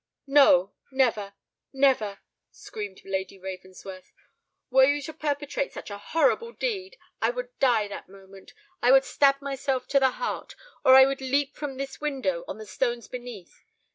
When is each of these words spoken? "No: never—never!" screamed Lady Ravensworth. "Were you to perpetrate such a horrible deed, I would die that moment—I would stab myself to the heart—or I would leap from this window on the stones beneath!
"No: 0.25 0.73
never—never!" 0.91 2.21
screamed 2.49 3.03
Lady 3.05 3.37
Ravensworth. 3.37 4.11
"Were 4.71 4.85
you 4.85 4.99
to 5.03 5.13
perpetrate 5.13 5.73
such 5.73 5.91
a 5.91 5.99
horrible 5.99 6.53
deed, 6.53 6.97
I 7.21 7.29
would 7.29 7.49
die 7.59 7.87
that 7.89 8.09
moment—I 8.09 8.91
would 8.91 9.05
stab 9.05 9.39
myself 9.43 9.87
to 9.89 9.99
the 9.99 10.09
heart—or 10.13 10.95
I 10.95 11.05
would 11.05 11.21
leap 11.21 11.55
from 11.55 11.77
this 11.77 12.01
window 12.01 12.43
on 12.47 12.57
the 12.57 12.65
stones 12.65 13.07
beneath! 13.07 13.61